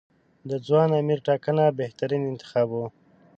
د 0.49 0.51
ځوان 0.65 0.89
امیر 1.01 1.19
ټاکنه 1.27 1.65
بهترین 1.79 2.21
انتخاب 2.31 2.69
و. 2.73 2.77